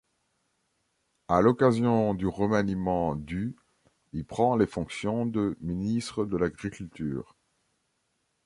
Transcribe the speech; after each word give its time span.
À 1.27 1.41
l'occasion 1.41 2.15
du 2.15 2.25
remaniement 2.25 3.15
du, 3.15 3.55
il 4.13 4.25
prend 4.25 4.55
les 4.55 4.65
fonctions 4.65 5.27
de 5.27 5.55
ministre 5.61 6.25
de 6.25 6.37
l'Agriculture. 6.37 7.35